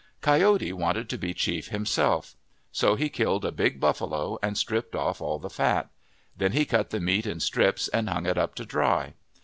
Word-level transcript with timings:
Coyote 0.19 0.73
wanted 0.73 1.09
to 1.09 1.17
be 1.19 1.31
chief 1.31 1.67
himself. 1.67 2.35
So 2.71 2.95
he 2.95 3.07
killed 3.07 3.45
a 3.45 3.51
big 3.51 3.79
buffalo 3.79 4.39
and 4.41 4.57
stripped 4.57 4.95
off 4.95 5.21
all 5.21 5.37
the 5.37 5.47
fat. 5.47 5.91
Then 6.35 6.53
he 6.53 6.65
cut 6.65 6.89
the 6.89 6.99
meat 6.99 7.27
in 7.27 7.39
strips 7.39 7.87
and 7.89 8.09
hung 8.09 8.25
it 8.25 8.35
up 8.35 8.55
to 8.55 8.65
dry. 8.65 9.13